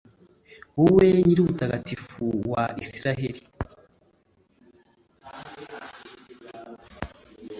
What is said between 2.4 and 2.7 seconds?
wa